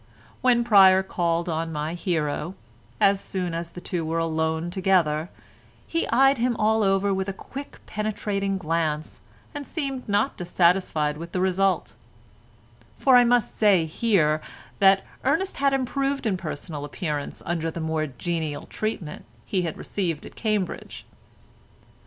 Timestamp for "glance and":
8.57-9.63